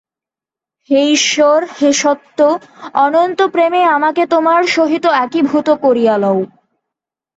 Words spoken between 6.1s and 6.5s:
লও।